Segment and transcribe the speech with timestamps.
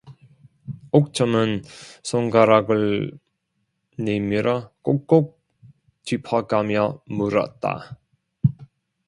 [0.93, 1.61] 옥점은
[2.01, 3.19] 손가락을
[3.99, 5.39] 내밀어 꼭꼭
[6.01, 7.99] 짚어 가며 물었다.